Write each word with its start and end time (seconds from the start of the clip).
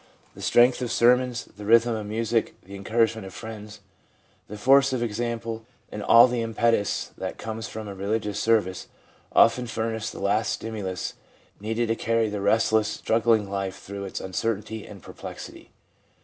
The 0.33 0.41
strength 0.41 0.81
of 0.81 0.91
sermons, 0.91 1.45
the 1.57 1.63
rhythm 1.63 1.93
of 1.95 2.07
music, 2.07 2.55
the 2.63 2.73
encouragement 2.73 3.27
of 3.27 3.35
friends, 3.35 3.81
the 4.47 4.57
force 4.57 4.93
of 4.93 5.03
example, 5.03 5.63
and 5.91 6.01
all 6.01 6.27
the 6.27 6.41
impetus 6.41 7.11
that 7.19 7.37
comes 7.37 7.67
from 7.67 7.87
a 7.87 7.93
religious 7.93 8.39
service, 8.39 8.87
often 9.31 9.67
furnish 9.67 10.09
the 10.09 10.17
last 10.17 10.53
stimulus 10.53 11.13
needed 11.59 11.85
to 11.89 11.95
carry 11.95 12.29
the 12.29 12.41
restless, 12.41 12.87
struggling 12.87 13.47
life 13.47 13.77
through 13.77 14.05
its 14.05 14.19
uncer 14.19 14.57
tainty 14.59 14.89
and 14.89 15.03
perplexity. 15.03 15.69